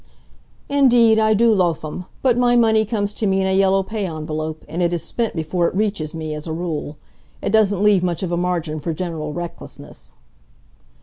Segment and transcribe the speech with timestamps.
[0.67, 2.05] "Indeed I do lofe 'em.
[2.23, 5.35] But my money comes to me in a yellow pay envelope, and it is spent
[5.35, 6.97] before it reaches me, as a rule.
[7.39, 10.15] It doesn't leave much of a margin for general recklessness."